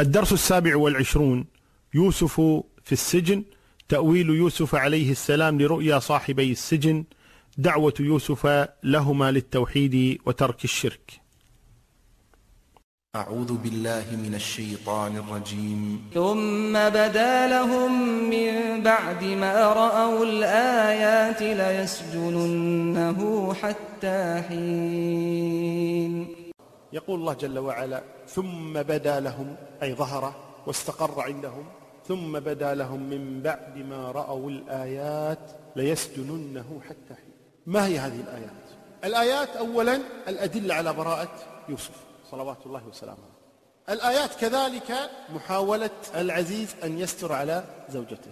[0.00, 1.46] الدرس السابع والعشرون.
[1.94, 2.40] يوسف
[2.84, 3.44] في السجن.
[3.88, 7.04] تأويل يوسف عليه السلام لرؤيا صاحبي السجن.
[7.58, 11.20] دعوة يوسف لهما للتوحيد وترك الشرك.
[13.16, 16.10] أعوذ بالله من الشيطان الرجيم.
[16.14, 17.92] ثم بدا لهم
[18.30, 23.20] من بعد ما رأوا الآيات ليسجننه
[23.54, 26.37] حتى حين.
[26.92, 30.34] يقول الله جل وعلا ثم بدا لهم أي ظهر
[30.66, 31.68] واستقر عندهم
[32.08, 37.32] ثم بدا لهم من بعد ما رأوا الآيات ليسجننه حتى حين.
[37.66, 38.50] ما هي هذه الآيات؟
[39.04, 41.28] الآيات أولا الأدلة على براءة
[41.68, 41.94] يوسف
[42.30, 43.28] صلوات الله وسلامه.
[43.88, 48.30] الآيات كذلك محاولة العزيز أن يستر على زوجته.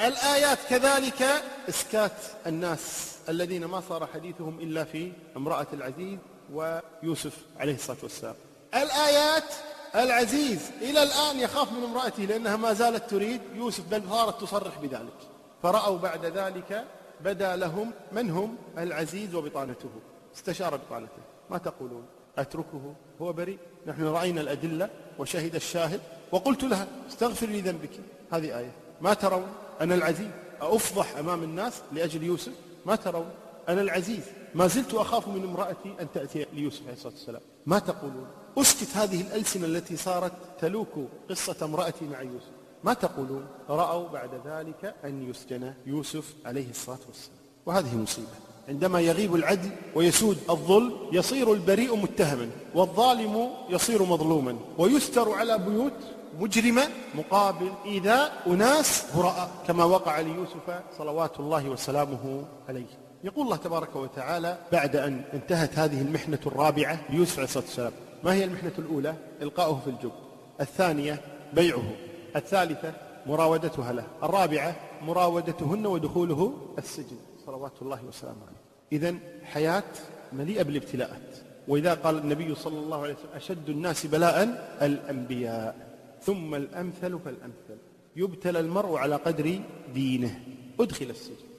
[0.00, 1.22] الآيات كذلك
[1.68, 2.12] إسكات
[2.46, 6.18] الناس الذين ما صار حديثهم إلا في امرأة العزيز
[6.52, 8.34] ويوسف عليه الصلاة والسلام.
[8.74, 9.54] الآيات
[9.94, 13.40] العزيز إلى الآن يخاف من امرأته لأنها ما زالت تريد.
[13.54, 15.18] يوسف بل صارت تصرح بذلك.
[15.62, 16.84] فرأوا بعد ذلك
[17.20, 19.90] بدا لهم من هم؟ العزيز وبطانته.
[20.36, 21.22] استشار بطانته.
[21.50, 22.06] ما تقولون؟
[22.38, 23.58] أتركه هو بريء.
[23.86, 26.00] نحن رأينا الأدلة وشهد الشاهد
[26.32, 28.00] وقلت لها استغفر لي ذنبك.
[28.32, 28.72] هذه آية.
[29.00, 29.46] ما ترون؟
[29.80, 30.30] أنا العزيز.
[30.60, 32.52] أفضح أمام الناس لأجل يوسف.
[32.86, 33.30] ما ترون؟
[33.68, 34.24] أنا العزيز.
[34.56, 37.40] ما زلت أخاف من امرأتي أن تأتي ليوسف عليه الصلاة والسلام.
[37.66, 38.26] ما تقولون؟
[38.58, 40.94] أسكت هذه الألسنة التي صارت تلوك
[41.30, 42.50] قصة امرأتي مع يوسف.
[42.84, 47.38] ما تقولون؟ رأوا بعد ذلك أن يسجن يوسف عليه الصلاة والسلام.
[47.66, 48.28] وهذه مصيبة.
[48.68, 55.92] عندما يغيب العدل ويسود الظلم يصير البريء متهما والظالم يصير مظلوما ويستر على بيوت
[56.40, 63.05] مجرمة مقابل إيذاء أناس براء كما وقع ليوسف صلوات الله وسلامه عليه.
[63.26, 67.92] يقول الله تبارك وتعالى بعد أن انتهت هذه المحنة الرابعة ليوسف عليه الصلاة والسلام.
[68.24, 70.12] ما هي المحنة الأولى؟ إلقاؤه في الجب.
[70.60, 71.20] الثانية
[71.52, 71.92] بيعه.
[72.36, 72.94] الثالثة
[73.26, 74.06] مراودتها له.
[74.22, 77.16] الرابعة مراودتهن ودخوله السجن.
[77.46, 78.56] صلوات الله وسلامه عليه.
[78.92, 79.14] إذا
[79.44, 79.84] حياة
[80.32, 81.36] مليئة بالابتلاءات.
[81.68, 84.42] وإذا قال النبي صلى الله عليه وسلم أشد الناس بلاء
[84.82, 85.96] الأنبياء.
[86.22, 87.78] ثم الأمثل فالأمثل.
[88.16, 89.60] يبتلى المرء على قدر
[89.94, 90.40] دينه.
[90.80, 91.45] أدخل السجن.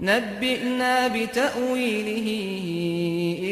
[0.00, 2.28] نبئنا بتأويله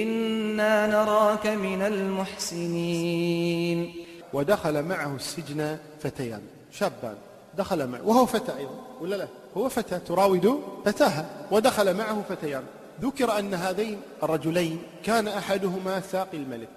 [0.02, 3.92] إنا نراك من المحسنين.
[4.32, 6.42] ودخل معه السجن فتيان
[6.72, 7.14] شابان
[7.58, 11.46] دخل معه وهو فتى أيضا ولا لا؟ هو فتى تراود فتاها.
[11.50, 12.62] ودخل معه فتيان.
[13.02, 16.68] ذكر أن هذين الرجلين كان أحدهما ساقي الملك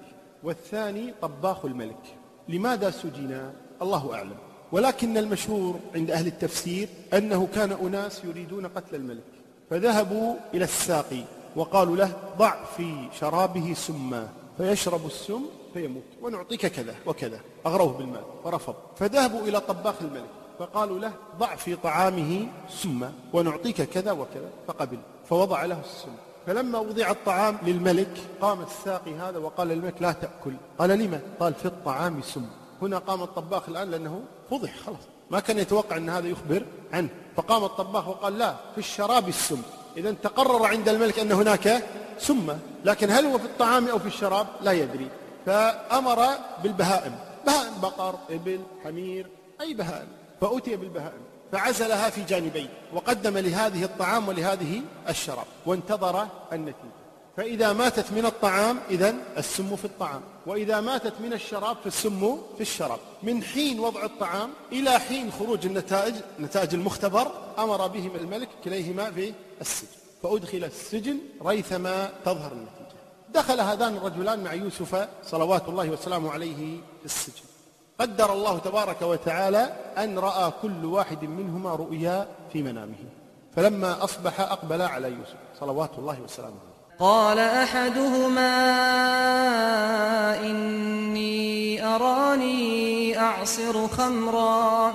[0.44, 2.03] والثاني طباخ الملك.
[2.50, 4.38] لماذا سجنا؟ الله أعلم.
[4.72, 9.24] ولكن المشهور عند أهل التفسير أنه كان أناس يريدون قتل الملك.
[9.69, 11.24] فذهبوا إلى الساقي
[11.56, 15.41] وقالوا له ضع في شرابه سما فيشرب السم
[15.74, 18.75] فيموت ونعطيك كذا وكذا أغروه بالمال فرفض.
[18.96, 24.97] فذهبوا إلى طباخ الملك فقالوا له ضع في طعامه سما ونعطيك كذا وكذا فقبل
[25.30, 26.12] فوضع له السم.
[26.46, 30.53] فلما وضع الطعام للملك قام الساقي هذا وقال للملك لا تأكل.
[30.80, 32.46] قال لما؟ قال في الطعام سم.
[32.81, 35.19] هنا قام الطباخ الآن لأنه فضح خلاص.
[35.31, 37.09] ما كان يتوقع أن هذا يخبر عنه.
[37.35, 39.62] فقام الطباخ وقال لا في الشراب السم.
[39.97, 41.84] إذا تقرر عند الملك أن هناك
[42.19, 45.07] سمة لكن هل هو في الطعام أو في الشراب؟ لا يدري.
[45.45, 46.28] فأمر
[46.63, 47.16] بالبهائم.
[47.45, 49.28] بهائم بقر إبل حمير
[49.62, 50.07] أي بهائم.
[50.41, 51.22] فأتي بالبهائم.
[51.51, 57.00] فعزلها في جانبين وقدم لهذه الطعام ولهذه الشراب وانتظر النتيجة.
[57.39, 60.22] فإذا ماتت من الطعام إذا السم في الطعام.
[60.45, 63.00] وإذا ماتت من الشراب فالسم في الشراب.
[63.23, 69.33] من حين وضع الطعام إلى حين خروج النتائج نتائج المختبر أمر بهم الملك كليهما في
[69.61, 69.88] السجن.
[70.23, 73.00] فأدخل السجن ريثما تظهر النتيجة.
[73.30, 77.44] دخل هذان الرجلان مع يوسف صلوات الله وسلامه عليه في السجن.
[78.00, 83.06] قدر الله تبارك وتعالى أن رأى كل واحد منهما رؤيا في منامه.
[83.56, 86.79] فلما أصبح أقبل على يوسف صلوات الله وسلامه عليه.
[87.00, 88.56] قال أحدهما
[90.46, 94.94] إني أراني أعصر خمرا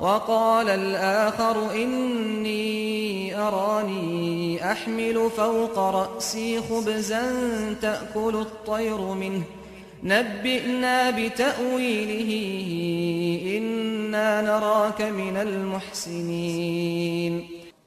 [0.00, 7.22] وقال الآخر إني أراني أحمل فوق رأسي خبزا
[7.82, 9.42] تأكل الطير منه
[10.02, 12.30] نبئنا بتأويله
[13.58, 16.84] إنا نراك من المحسنين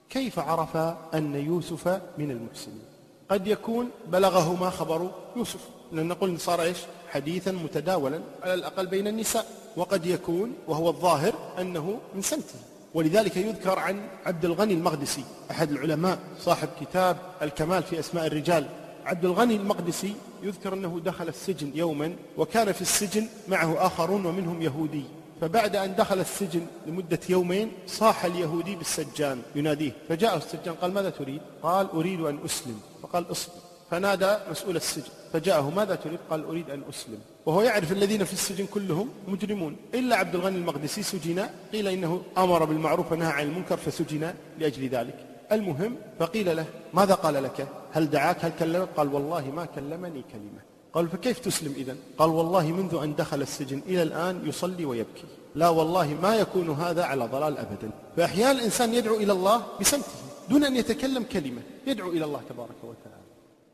[0.10, 0.78] كيف عرف
[1.14, 1.88] أن يوسف
[2.18, 2.87] من المحسنين؟
[3.30, 5.60] قد يكون بلغهما خبر يوسف.
[5.92, 6.78] لأن نقول صار إيش؟
[7.10, 9.46] حديثا متداولا على الأقل بين النساء.
[9.78, 12.60] وقد يكون وهو الظاهر أنه من سمته
[12.94, 18.68] ولذلك يذكر عن عبد الغني المقدسي أحد العلماء صاحب كتاب الكمال في أسماء الرجال.
[19.06, 25.04] عبد الغني المقدسي يذكر أنه دخل السجن يوما وكان في السجن معه آخرون ومنهم يهودي.
[25.42, 29.92] فبعد أن دخل السجن لمدة يومين صاح اليهودي بالسجان يناديه.
[30.10, 32.80] فجاءه السجان قال ماذا تريد؟ قال أريد أن أسلم.
[33.04, 33.54] فقال اصبر
[33.92, 35.12] فنادى مسؤول السجن.
[35.34, 37.20] فجاءه ماذا تريد؟ قال أريد أن أسلم.
[37.46, 39.76] وهو يعرف الذين في السجن كلهم مجرمون.
[39.94, 41.50] إلا عبد الغني المقدسي سجن.
[41.74, 45.26] قيل إنه أمر بالمعروف ونهى عن المنكر فسجن لأجل ذلك.
[45.52, 50.62] المهم فقيل له ماذا قال لك؟ هل دعاك؟ هل كلمك؟ قال والله ما كلمني كلمة.
[50.94, 55.24] قال فكيف تسلم إذا قال والله منذ أن دخل السجن إلى الآن يصلي ويبكي.
[55.56, 57.90] لا والله ما يكون هذا على ضلال أبدا.
[58.18, 60.27] فأحيانا الإنسان يدعو إلى الله بسمته.
[60.50, 61.62] دون أن يتكلم كلمة.
[61.88, 63.28] يدعو إلى الله تبارك وتعالى.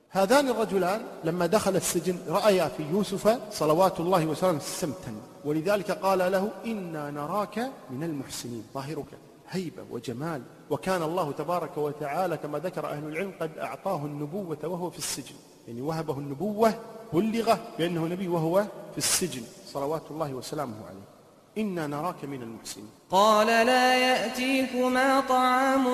[0.10, 5.16] هذان الرجلان لما دخل السجن رأيا في يوسف صلوات الله وسلامه سمتا.
[5.46, 8.64] ولذلك قال له إنا نراك من المحسنين.
[8.74, 9.06] ظاهرك
[9.50, 10.42] هيبة وجمال.
[10.70, 15.36] وكان الله تبارك وتعالى كما ذكر أهل العلم قد أعطاه النبوة وهو في السجن.
[15.68, 16.74] يعني وهبه النبوة
[17.14, 19.44] بلغه بأنه نبي وهو في السجن.
[19.68, 21.08] صلوات الله وسلامه عليه.
[21.58, 22.90] إنا نراك من المحسنين.
[23.12, 25.86] قال لا يأتيكما طعام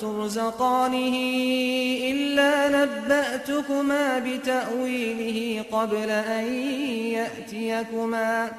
[0.00, 1.16] ترزقانه
[2.10, 6.54] إلا نبأتكما بتأويله قبل أن
[7.12, 8.50] يأتيكما.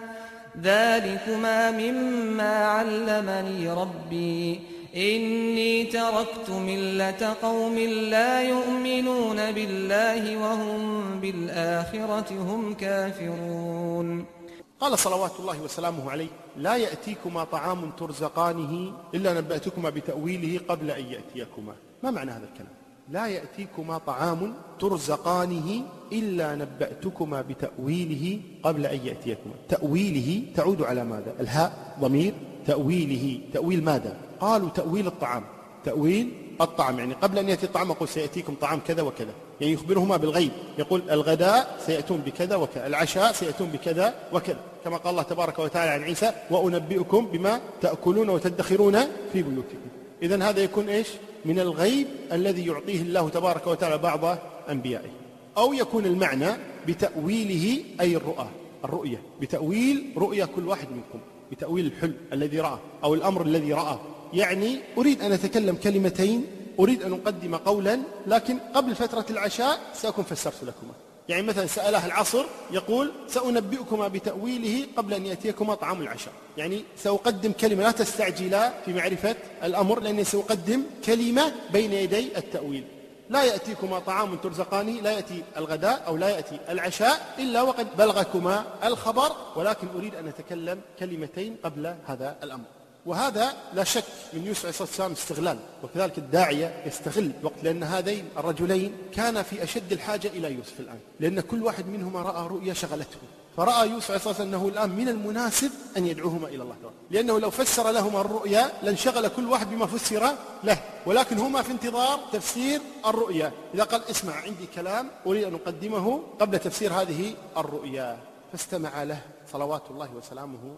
[0.62, 4.60] ذلكما مما علمني ربي.
[4.96, 7.80] إني تركت ملة قوم
[8.10, 14.39] لا يؤمنون بالله وهم بالآخرة هم كافرون.
[14.80, 16.28] قال صلوات الله وسلامه عليه
[16.58, 21.74] لا يأتيكما طعام ترزقانه إلا نبأتكما بتأويله قبل أن يأتيكما.
[22.04, 22.74] ما معنى هذا الكلام؟
[23.10, 25.82] لا يأتيكما طعام ترزقانه
[26.12, 29.54] إلا نبأتكما بتأويله قبل أن يأتيكما.
[29.70, 32.34] تأويله تعود على ماذا؟ الهاء ضمير
[32.68, 33.40] تأويله.
[33.54, 35.44] تأويل ماذا؟ قالوا تأويل الطعام.
[35.86, 39.34] تأويل الطعام يعني قبل أن يأتي الطعام أقول سيأتيكم طعام كذا وكذا.
[39.62, 40.52] يعني يخبرهما بالغيب.
[40.78, 44.60] يقول الغداء سيأتون بكذا وكذا العشاء سيأتون بكذا وكذا.
[44.84, 49.00] كما قال الله تبارك وتعالى عن عيسى وأنبئكم بما تأكلون وتدخرون
[49.34, 49.90] في بيوتكم.
[50.24, 51.08] إذا هذا يكون إيش؟
[51.46, 54.38] من الغيب الذي يعطيه الله تبارك وتعالى بعض
[54.70, 55.10] أنبيائه.
[55.58, 56.50] أو يكون المعنى
[56.88, 58.48] بتأويله أي الرؤى
[58.86, 59.22] الرؤية.
[59.42, 61.20] بتأويل رؤيا كل واحد منكم
[61.52, 63.98] بتأويل الحلم الذي رأى أو الأمر الذي رأى.
[64.34, 66.46] يعني أريد أن أتكلم كلمتين
[66.80, 70.94] أريد أن أقدم قولا لكن قبل فترة العشاء سأكون فسرت لكما.
[71.30, 76.34] يعني مثلا سأله العصر يقول سأنبئكما بتأويله قبل أن يأتيكما طعام العشاء.
[76.58, 82.84] يعني سأقدم كلمة لا تستعجلا في معرفة الأمر لأني سأقدم كلمة بين يدي التأويل.
[83.30, 89.32] لا يأتيكما طعام ترزقانه لا يأتي الغداء أو لا يأتي العشاء إلا وقد بلغكما الخبر
[89.56, 92.66] ولكن أريد أن أتكلم كلمتين قبل هذا الأمر.
[93.10, 94.04] وهذا لا شك
[94.34, 99.64] من يوسف عليه الصلاة والسلام استغلال وكذلك الداعية يستغل الوقت لأن هذين الرجلين كان في
[99.64, 103.18] أشد الحاجة إلى يوسف الآن لأن كل واحد منهما رأى رؤيا شغلته
[103.58, 106.76] فرأى يوسف عليه الصلاة والسلام أنه الآن من المناسب أن يدعوهما إلى الله.
[107.12, 112.20] لأنه لو فسر لهما الرؤيا لانشغل كل واحد بما فسر له ولكن هما في انتظار
[112.34, 113.52] تفسير الرؤيا.
[113.74, 118.20] إذا قال اسمع عندي كلام أريد أن أقدمه قبل تفسير هذه الرؤيا.
[118.52, 120.78] فاستمع له صلوات الله وسلامه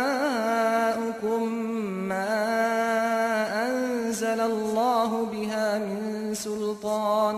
[4.23, 7.35] أنزل الله بها من سلطان.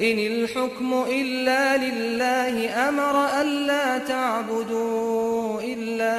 [0.00, 6.16] إن الحكم إلا لله أمر ألا تعبدوا إلا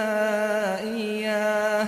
[0.79, 1.87] إياه.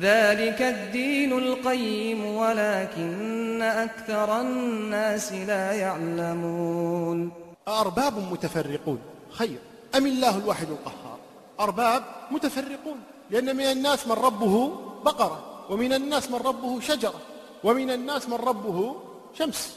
[0.00, 7.30] ذلك الدين القيم ولكن أكثر الناس لا يعلمون.
[7.68, 8.98] أرباب متفرقون.
[9.30, 9.58] خير.
[9.96, 11.18] أم الله الواحد القهار؟
[11.60, 13.00] أرباب متفرقون.
[13.30, 14.72] لأن من الناس من ربه
[15.04, 17.20] بقرة ومن الناس من ربه شجرة.
[17.64, 18.96] ومن الناس من ربه
[19.38, 19.76] شمس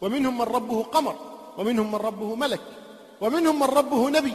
[0.00, 1.16] ومنهم من ربه قمر
[1.58, 2.60] ومنهم من ربه ملك
[3.20, 4.34] ومنهم من ربه نبي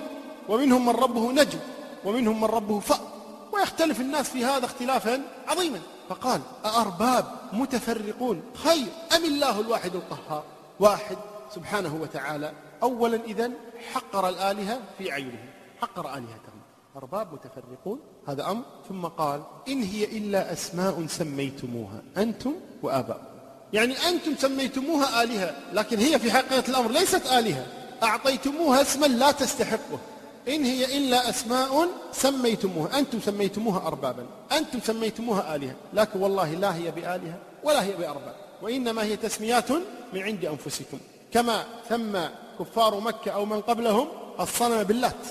[0.50, 1.60] ومنهم من ربه نجم
[2.06, 3.08] ومنهم من ربه فأر
[3.54, 5.82] ويختلف الناس في هذا اختلافا عظيما.
[6.10, 10.44] فقال أأرباب متفرقون خير أم الله الواحد القهار؟
[10.80, 11.18] واحد
[11.56, 13.54] سبحانه وتعالى أولا إذن
[13.94, 15.50] حقر الآلهة في عينهم
[15.82, 16.57] حقر آلهتهم.
[16.98, 18.64] أرباب متفرقون هذا أمر.
[18.90, 23.24] ثم قال إن هي إلا أسماء سميتموها أنتم وآباؤكم.
[23.74, 27.66] يعني أنتم سميتموها آلهة لكن هي في حقيقة الأمر ليست آلهة.
[28.04, 30.00] أعطيتموها اسما لا تستحقه.
[30.48, 34.26] إن هي إلا أسماء سميتموها أنتم سميتموها أربابا.
[34.52, 35.76] أنتم سميتموها آلهة.
[35.94, 38.36] لكن والله لا هي بآلهة ولا هي بأرباب.
[38.62, 39.72] وإنما هي تسميات
[40.14, 40.98] من عند أنفسكم.
[41.34, 44.08] كما سمى كفار مكة أو من قبلهم
[44.40, 45.24] الصنم باللات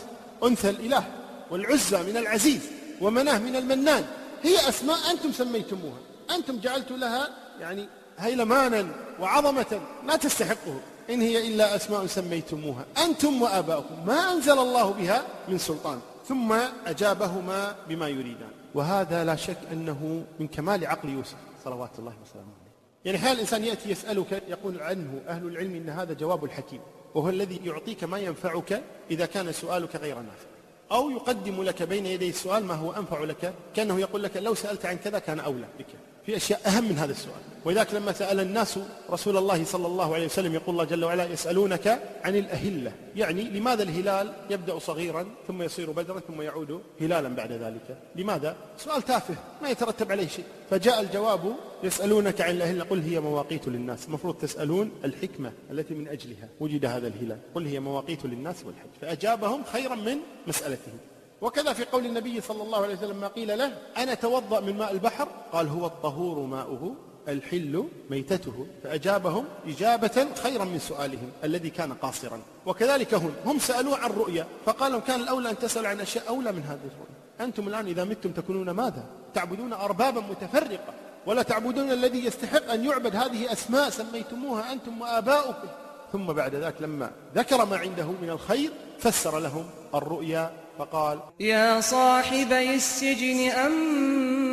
[0.45, 1.05] أنثى الإله.
[1.51, 2.61] والعزى من العزيز
[3.01, 4.05] ومناه من المنان.
[4.43, 5.99] هي أسماء أنتم سميتموها.
[6.35, 7.29] أنتم جعلتوا لها
[7.61, 7.89] يعني
[8.19, 8.87] هيلمانا
[9.21, 10.81] وعظمة لا تستحقه.
[11.11, 12.85] إن هي إلا أسماء سميتموها.
[13.05, 14.07] أنتم وآباؤكم.
[14.07, 16.01] ما أنزل الله بها من سلطان.
[16.29, 16.53] ثم
[16.87, 18.51] أجابهما بما يريدان.
[18.75, 22.73] وهذا لا شك أنه من كمال عقل يوسف صلوات الله وسلامه عليه.
[23.05, 26.81] يعني حال الإنسان يأتي يسألك يقول عنه أهل العلم إن هذا جواب الحكيم.
[27.15, 30.56] وهو الذي يعطيك ما ينفعك إذا كان سؤالك غير نافع.
[30.93, 34.87] أو يقدم لك بين يدي السؤال ما هو أنفع لك كأنه يقول لك لو سألت
[34.87, 35.87] عن كذا كان أولى بك.
[36.27, 37.41] في أشياء أهم من هذا السؤال.
[37.65, 38.79] ولذلك لما سأل الناس
[39.11, 42.93] رسول الله صلى الله عليه وسلم يقول الله جل وعلا يسألونك عن الأهلة.
[43.17, 49.03] يعني لماذا الهلال يبدأ صغيرا ثم يصير بدرا ثم يعود هلالا بعد ذلك؟ لماذا؟ سؤال
[49.03, 50.45] تافه ما يترتب عليه شيء.
[50.71, 52.85] فجاء الجواب يسألونك عن الأهلة.
[52.85, 54.07] قل هي مواقيت للناس.
[54.07, 57.39] المفروض تسألون الحكمة التي من أجلها وجد هذا الهلال.
[57.55, 58.89] قل هي مواقيت للناس والحج.
[59.01, 60.17] فأجابهم خيرا من
[60.47, 60.99] مسألتهم.
[61.41, 64.93] وكذا في قول النبي صلى الله عليه وسلم ما قيل له أنا توضأ من ماء
[64.93, 66.95] البحر؟ قال هو الطهور ماؤه
[67.29, 68.67] الحل ميتته.
[68.83, 72.41] فأجابهم إجابة خيرا من سؤالهم الذي كان قاصرا.
[72.67, 76.53] وكذلك هم هم سألوا عن رؤيا فقال لهم كان الأولى أن تسألوا عن أشياء أولى
[76.53, 80.95] من هذه الرؤيا أنتم الآن إذا متم تكونون ماذا؟ تعبدون أربابا متفرقة
[81.27, 85.69] ولا تعبدون الذي يستحق أن يعبد هذه أسماء سميتموها أنتم وآباؤكم.
[86.13, 92.75] ثم بعد ذلك لما ذكر ما عنده من الخير فسر لهم الرؤيا فقال يا صاحبي
[92.75, 94.47] السجن أما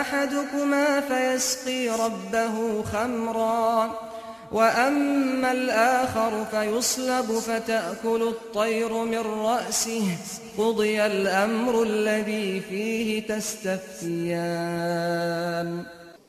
[0.00, 3.98] أحدكما فيسقي ربه خمرا
[4.52, 10.16] وأما الآخر فيصلب فتأكل الطير من رأسه
[10.58, 14.42] قضي الأمر الذي فيه تستفتيان.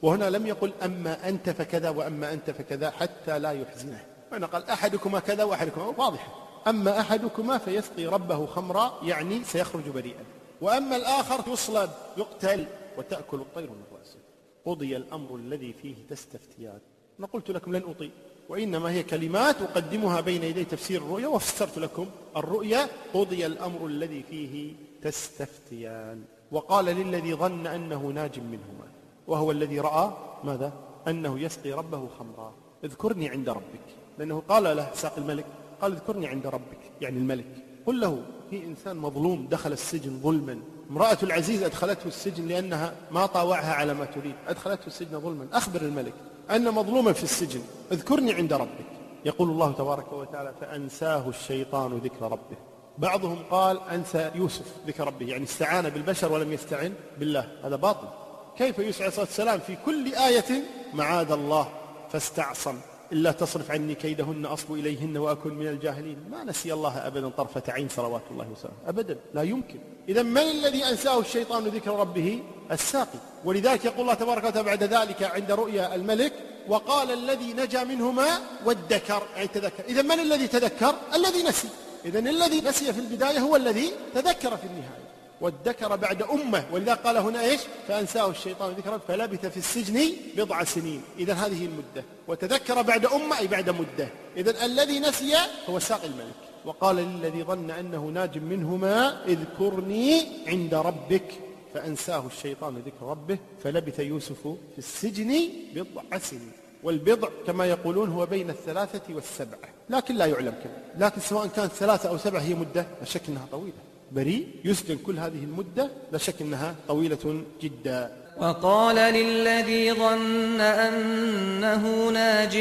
[0.03, 4.05] وهنا لم يقل أما أنت فكذا وأما أنت فكذا حتى لا يحزنه.
[4.31, 6.27] هنا قال أحدكما كذا وأحدكما واضحة
[6.67, 10.23] أما أحدكما فيسقي ربه خمرا يعني سيخرج بريئا.
[10.61, 12.65] وأما الآخر يصلب يقتل
[12.97, 14.19] وتأكل الطير من رأسه.
[14.65, 16.79] قضي الأمر الذي فيه تستفتيان
[17.19, 18.11] أنا قلت لكم لن أطيل
[18.49, 22.07] وإنما هي كلمات أقدمها بين يدي تفسير الرؤيا وفسرت لكم
[22.37, 22.87] الرؤيا.
[23.13, 28.87] قضي الأمر الذي فيه تستفتيان وقال للذي ظن أنه ناج منهما.
[29.27, 30.11] وهو الذي رأى
[30.43, 30.73] ماذا؟
[31.07, 32.53] أنه يسقي ربه خمرا.
[32.83, 33.85] اذكرني عند ربك.
[34.17, 35.45] لأنه قال له ساق الملك
[35.81, 37.45] قال اذكرني عند ربك يعني الملك.
[37.85, 40.59] قل له في إنسان مظلوم دخل السجن ظلما.
[40.91, 44.35] امرأة العزيز أدخلته السجن لأنها ما طاوعها على ما تريد.
[44.47, 45.47] أدخلته السجن ظلما.
[45.53, 46.13] أخبر الملك
[46.51, 47.61] أن مظلوما في السجن.
[47.91, 48.85] اذكرني عند ربك.
[49.25, 52.57] يقول الله تبارك وتعالى فأنساه الشيطان ذكر ربه.
[52.97, 55.25] بعضهم قال أنسى يوسف ذكر ربه.
[55.25, 57.47] يعني استعان بالبشر ولم يستعن بالله.
[57.63, 58.07] هذا باطل.
[58.57, 61.69] كيف يوسف عليه الصلاة والسلام في كل آية معاذ الله
[62.11, 62.79] فاستعصم.
[63.11, 66.17] إلا تصرف عني كيدهن أصب إليهن وأكن من الجاهلين.
[66.31, 68.77] ما نسي الله أبدا طرفة عين صلوات الله وسلامه.
[68.87, 69.79] أبدا لا يمكن.
[70.09, 73.19] إذا من الذي أنساه الشيطان ذكر ربه؟ الساقي.
[73.45, 76.33] ولذلك يقول الله تبارك وتعالى بعد ذلك عند رؤيا الملك
[76.67, 78.27] وقال الذي نجا منهما
[78.65, 79.23] وادكر.
[79.35, 79.83] يعني تذكر.
[79.87, 81.67] إذا من الذي تذكر؟ الذي نسي.
[82.05, 85.02] إذا الذي نسي في البداية هو الذي تذكر في النهاية.
[85.43, 91.01] وادكر بعد أمة ولذا قال هنا إيش؟ فأنساه الشيطان ذكرا فلبث في السجن بضع سنين.
[91.19, 92.03] إذا هذه المدة.
[92.27, 94.07] وتذكر بعد أمة أي بعد مدة.
[94.37, 95.35] إذا الذي نسي
[95.69, 96.35] هو ساقي الملك.
[96.65, 101.33] وقال للذي ظن أنه ناج منهما اذكرني عند ربك.
[101.73, 106.51] فأنساه الشيطان ذكر ربه فلبث يوسف في السجن بضع سنين.
[106.83, 109.69] والبضع كما يقولون هو بين الثلاثة والسبعة.
[109.89, 110.69] لكن لا يعلم كم
[111.03, 113.92] لكن سواء كانت ثلاثة أو سبعة هي مدة لا شك أنها طويلة.
[114.15, 118.11] بريء يسجن كل هذه المدة لا شك أنها طويلة جدا.
[118.37, 122.57] وقال للذي ظن أنه ناج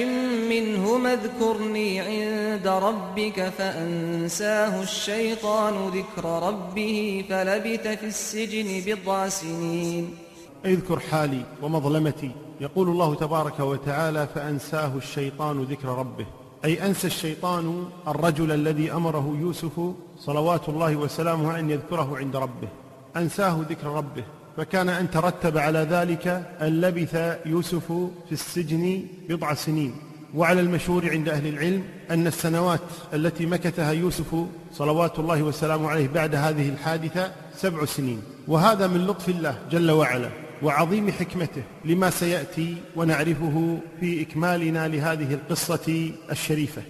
[0.51, 10.17] منهما اذكرني عند ربك فأنساه الشيطان ذكر ربه فلبث في السجن بضع سنين.
[10.65, 12.31] اذكر حالي ومظلمتي
[12.61, 16.27] يقول الله تبارك وتعالى فأنساه الشيطان ذكر ربه.
[16.65, 19.81] أي أنسى الشيطان الرجل الذي أمره يوسف
[20.27, 22.69] صلوات الله وسلامه أن يذكره عند ربه.
[23.17, 24.25] أنساه ذكر ربه.
[24.57, 26.27] فكان أن ترتب على ذلك
[26.61, 27.93] أن لبث يوسف
[28.27, 29.95] في السجن بضع سنين.
[30.35, 32.81] وعلى المشهور عند أهل العلم أن السنوات
[33.15, 38.23] التي مكثها يوسف صلوات الله وسلامه عليه بعد هذه الحادثة سبع سنين.
[38.49, 40.29] وهذا من لطف الله جل وعلا
[40.63, 46.83] وعظيم حكمته لما سيأتي ونعرفه في إكمالنا لهذه القصة الشريفة.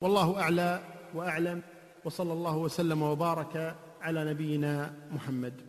[0.00, 0.80] والله أعلى
[1.14, 1.60] وأعلم.
[2.08, 5.67] وصلى الله وسلم وبارك على نبينا محمد.